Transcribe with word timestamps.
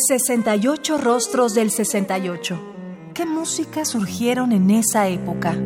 68 0.00 0.98
rostros 0.98 1.54
del 1.54 1.70
68. 1.70 3.12
¿Qué 3.14 3.26
música 3.26 3.84
surgieron 3.84 4.52
en 4.52 4.70
esa 4.70 5.08
época? 5.08 5.56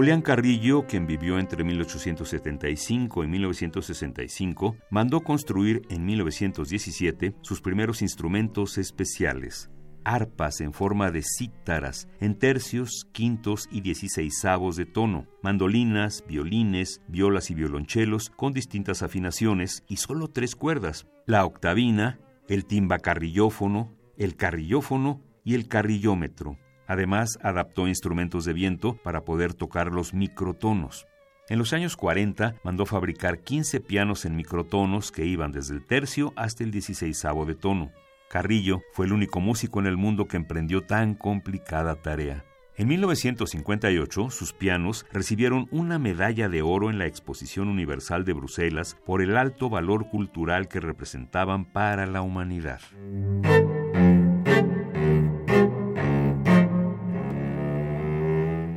Julián 0.00 0.22
Carrillo, 0.22 0.86
quien 0.86 1.06
vivió 1.06 1.38
entre 1.38 1.62
1875 1.62 3.22
y 3.24 3.26
1965, 3.26 4.76
mandó 4.88 5.20
construir 5.20 5.82
en 5.90 6.06
1917 6.06 7.34
sus 7.42 7.60
primeros 7.60 8.00
instrumentos 8.00 8.78
especiales, 8.78 9.68
arpas 10.04 10.60
en 10.60 10.72
forma 10.72 11.10
de 11.10 11.22
cítaras, 11.22 12.08
en 12.20 12.38
tercios, 12.38 13.06
quintos 13.12 13.68
y 13.70 13.80
dieciséisavos 13.80 14.76
de 14.76 14.86
tono, 14.86 15.26
mandolinas, 15.42 16.24
violines, 16.26 17.00
violas 17.08 17.50
y 17.50 17.54
violonchelos 17.54 18.30
con 18.30 18.52
distintas 18.52 19.02
afinaciones 19.02 19.84
y 19.88 19.96
solo 19.96 20.28
tres 20.28 20.56
cuerdas, 20.56 21.06
la 21.26 21.44
octavina, 21.44 22.18
el 22.48 22.64
timbacarrillófono, 22.64 23.92
el 24.16 24.36
carrillófono 24.36 25.20
y 25.44 25.54
el 25.54 25.68
carrillómetro. 25.68 26.58
Además, 26.86 27.38
adaptó 27.42 27.86
instrumentos 27.86 28.44
de 28.44 28.52
viento 28.52 28.96
para 28.96 29.24
poder 29.24 29.54
tocar 29.54 29.92
los 29.92 30.12
microtonos. 30.12 31.06
En 31.48 31.58
los 31.58 31.72
años 31.72 31.96
40 31.96 32.56
mandó 32.62 32.86
fabricar 32.86 33.40
15 33.40 33.80
pianos 33.80 34.24
en 34.24 34.36
microtonos 34.36 35.10
que 35.10 35.24
iban 35.24 35.52
desde 35.52 35.74
el 35.74 35.84
tercio 35.84 36.32
hasta 36.36 36.62
el 36.62 36.70
dieciséisavo 36.70 37.44
de 37.44 37.54
tono. 37.54 37.90
Carrillo 38.30 38.84
fue 38.92 39.06
el 39.06 39.12
único 39.12 39.40
músico 39.40 39.80
en 39.80 39.86
el 39.86 39.96
mundo 39.96 40.28
que 40.28 40.36
emprendió 40.36 40.82
tan 40.82 41.16
complicada 41.16 41.96
tarea. 41.96 42.44
En 42.76 42.86
1958, 42.86 44.30
sus 44.30 44.52
pianos 44.52 45.04
recibieron 45.12 45.66
una 45.72 45.98
medalla 45.98 46.48
de 46.48 46.62
oro 46.62 46.90
en 46.90 47.00
la 47.00 47.06
Exposición 47.06 47.66
Universal 47.68 48.24
de 48.24 48.32
Bruselas 48.32 48.96
por 49.04 49.20
el 49.20 49.36
alto 49.36 49.68
valor 49.68 50.08
cultural 50.10 50.68
que 50.68 50.78
representaban 50.78 51.64
para 51.64 52.06
la 52.06 52.22
humanidad. 52.22 52.80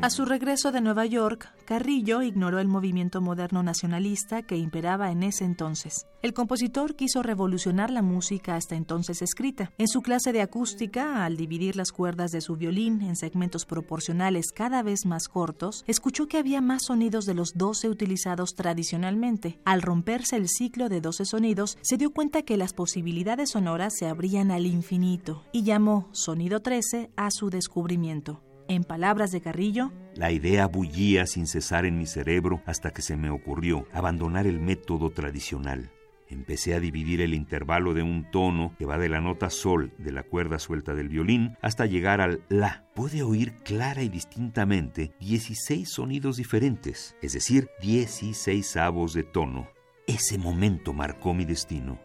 A 0.04 0.10
su 0.10 0.26
regreso 0.26 0.74
de 0.74 0.82
Nueva 0.82 1.06
York, 1.06 1.48
Carrillo 1.64 2.24
ignoró 2.24 2.60
el 2.60 2.68
movimiento 2.68 3.22
moderno 3.22 3.64
nacionalista 3.64 4.42
que 4.42 4.58
imperaba 4.58 5.12
en 5.12 5.24
ese 5.24 5.46
entonces. 5.46 6.08
El 6.22 6.34
compositor 6.34 6.98
quiso 6.98 7.24
revolucionar 7.24 7.90
la 7.90 8.02
música 8.02 8.58
hasta 8.58 8.76
entonces 8.76 9.22
escrita. 9.22 9.72
En 9.78 9.88
su 9.88 10.02
clase 10.02 10.34
de 10.34 10.42
acústica, 10.42 11.24
al 11.24 11.38
dividir 11.38 11.78
las 11.78 11.94
cuerdas 11.94 12.32
de 12.32 12.42
su 12.42 12.58
violín 12.58 13.02
en 13.02 13.16
segmentos 13.16 13.66
proporcionales 13.66 14.52
cada 14.52 14.84
vez 14.84 15.06
más 15.06 15.30
cortos, 15.30 15.86
escuchó 15.88 16.28
que 16.28 16.38
había 16.38 16.60
más 16.60 16.84
sonidos 16.88 17.26
de 17.26 17.36
los 17.36 17.54
12 17.54 17.88
utilizados 17.88 18.56
tradicionalmente. 18.56 19.62
Al 19.64 19.82
romperse 19.82 20.36
el 20.36 20.50
ciclo 20.50 20.90
de 20.90 21.00
12 21.00 21.24
sonidos, 21.24 21.78
se 21.82 21.96
dio 21.96 22.12
cuenta 22.12 22.42
que 22.42 22.58
las 22.58 22.74
posibilidades 22.74 23.52
sonoras 23.52 23.94
se 23.98 24.08
abrían 24.08 24.52
al 24.52 24.66
infinito 24.66 25.46
y 25.54 25.64
llamó 25.64 26.10
Sonido 26.12 26.60
13 26.60 27.10
a 27.16 27.32
su 27.32 27.50
descubrimiento. 27.50 28.42
En 28.68 28.84
palabras 28.84 29.32
de 29.32 29.42
Carrillo, 29.42 29.92
la 30.16 30.32
idea 30.32 30.68
bullía 30.68 31.26
sin 31.26 31.48
cesar 31.48 31.86
en 31.86 31.98
mi 31.98 32.06
cerebro 32.06 32.62
hasta 32.66 32.92
que 32.92 33.02
se 33.02 33.18
me 33.18 33.30
ocurrió 33.30 33.88
abandonar 33.92 34.48
el 34.48 34.60
método 34.60 35.10
tradicional. 35.10 35.92
Empecé 36.30 36.74
a 36.74 36.80
dividir 36.80 37.22
el 37.22 37.34
intervalo 37.34 37.94
de 37.94 38.02
un 38.02 38.32
tono 38.32 38.74
que 38.80 38.86
va 38.86 38.98
de 38.98 39.10
la 39.10 39.22
nota 39.22 39.50
sol 39.50 39.92
de 39.98 40.12
la 40.12 40.24
cuerda 40.24 40.58
suelta 40.60 40.96
del 40.96 41.10
violín 41.10 41.58
hasta 41.62 41.86
llegar 41.86 42.22
al 42.22 42.44
la. 42.50 42.88
Puede 42.96 43.22
oír 43.22 43.54
clara 43.64 44.02
y 44.02 44.10
distintamente 44.10 45.14
16 45.20 45.90
sonidos 45.90 46.38
diferentes, 46.38 47.16
es 47.22 47.34
decir, 47.34 47.70
16 47.82 48.78
avos 48.78 49.14
de 49.14 49.24
tono. 49.24 49.68
Ese 50.08 50.38
momento 50.38 50.94
marcó 50.94 51.34
mi 51.34 51.46
destino. 51.46 52.00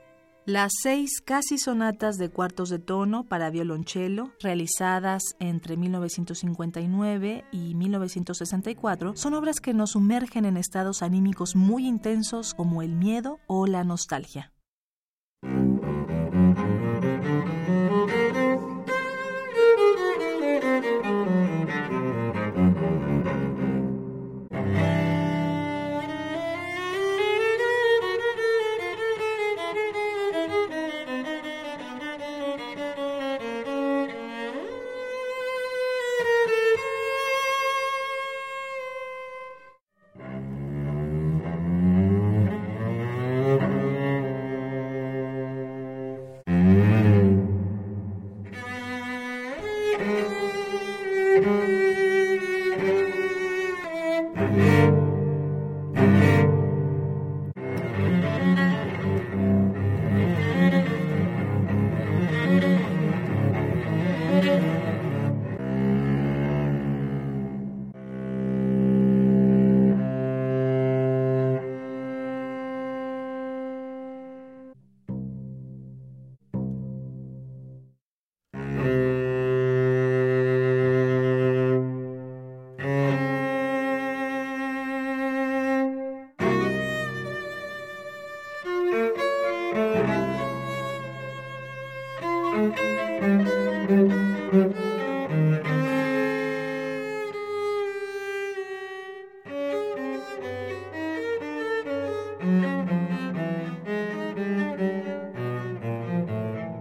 Las 0.49 0.73
seis 0.81 1.21
casi 1.23 1.59
sonatas 1.59 2.17
de 2.17 2.31
cuartos 2.31 2.71
de 2.71 2.79
tono 2.79 3.25
para 3.25 3.51
violonchelo, 3.51 4.33
realizadas 4.41 5.37
entre 5.41 5.77
1959 5.77 7.45
y 7.53 7.75
1964, 7.75 9.15
son 9.15 9.35
obras 9.35 9.61
que 9.61 9.75
nos 9.75 9.91
sumergen 9.91 10.47
en 10.47 10.57
estados 10.57 11.03
anímicos 11.03 11.55
muy 11.55 11.87
intensos 11.87 12.55
como 12.55 12.81
el 12.81 12.97
miedo 12.97 13.41
o 13.47 13.67
la 13.67 13.85
nostalgia. 13.85 14.51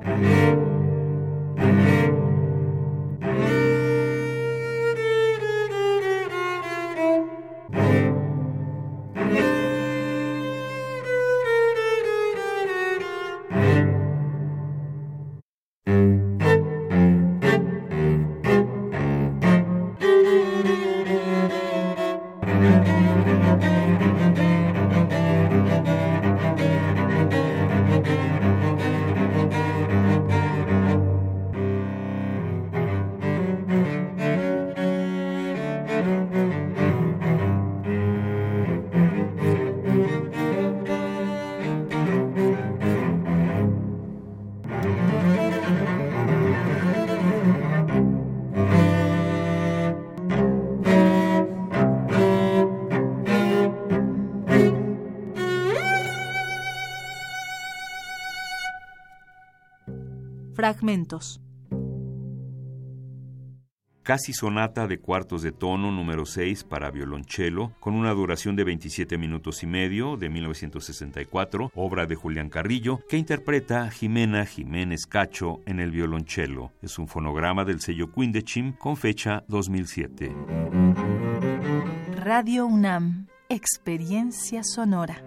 Yeah. 0.07 0.37
Fragmentos. 60.57 61.39
casi 64.01 64.31
sonata 64.31 64.88
de 64.88 65.00
cuartos 65.00 65.44
de 65.44 65.51
tono 65.51 65.92
número 65.92 66.25
6 66.25 66.63
para 66.63 66.89
violonchelo, 66.89 67.74
con 67.80 67.94
una 67.94 68.12
duración 68.13 68.56
de 68.56 68.63
27 68.63 69.18
minutos 69.18 69.62
y 69.63 69.68
medio, 69.68 70.15
de 70.15 70.30
1964, 70.30 71.71
obra 71.75 72.06
de 72.06 72.15
Julián 72.15 72.50
Carrillo, 72.50 73.01
que 73.07 73.18
interpreta 73.18 73.92
Jimena 73.92 74.45
Jiménez 74.45 75.06
Cacho 75.06 75.59
en 75.65 75.81
el 75.81 75.92
violonchelo. 75.92 76.71
Es 76.81 76.98
un 76.98 77.10
fonograma 77.10 77.65
del 77.65 77.81
sello 77.81 78.12
Quindechim 78.12 78.71
con 78.71 78.95
fecha 78.95 79.44
2007. 79.50 80.33
Radio 82.15 82.65
UNAM, 82.65 83.27
Experiencia 83.50 84.63
Sonora. 84.63 85.21